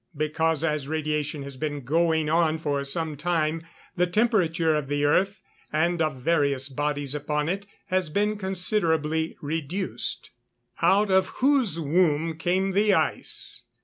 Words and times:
_Because, 0.17 0.63
as 0.63 0.87
radiation 0.87 1.43
has 1.43 1.57
been 1.57 1.81
going 1.81 2.27
on 2.27 2.57
for 2.57 2.83
some 2.83 3.15
time, 3.15 3.61
the 3.95 4.07
temperature 4.07 4.73
of 4.73 4.87
the 4.87 5.05
earth, 5.05 5.43
and 5.71 6.01
of 6.01 6.23
various 6.23 6.69
bodies 6.69 7.13
upon 7.13 7.47
it, 7.47 7.67
has 7.85 8.09
been 8.09 8.35
considerably 8.39 9.37
reduced. 9.43 10.31
[Verse: 10.79 10.89
"Out 10.89 11.11
of 11.11 11.27
whose 11.45 11.79
womb 11.79 12.35
came 12.35 12.71
the 12.71 12.95
ice? 12.95 13.65